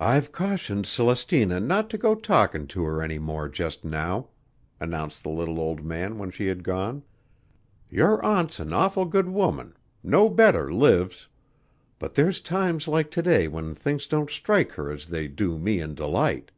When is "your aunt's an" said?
7.88-8.72